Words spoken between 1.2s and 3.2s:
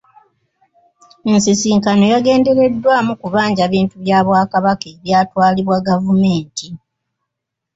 Ensisinkano yagendereddwamu